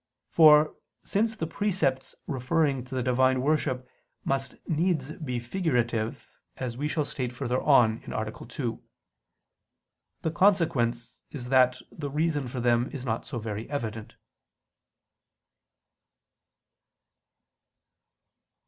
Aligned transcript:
For, 0.31 0.75
since 1.03 1.35
the 1.35 1.45
precepts 1.45 2.15
referring 2.25 2.83
to 2.85 2.95
the 2.95 3.03
Divine 3.03 3.39
worship 3.43 3.87
must 4.25 4.55
needs 4.67 5.11
be 5.11 5.37
figurative, 5.39 6.25
as 6.57 6.75
we 6.75 6.87
shall 6.87 7.05
state 7.05 7.31
further 7.31 7.61
on 7.61 8.03
(A. 8.11 8.31
2), 8.47 8.81
the 10.23 10.31
consequence 10.31 11.21
is 11.29 11.49
that 11.49 11.77
the 11.91 12.09
reason 12.09 12.47
for 12.47 12.59
them 12.59 12.89
is 12.91 13.05
not 13.05 13.25
so 13.27 13.37
very 13.37 13.69
evident. 13.69 14.15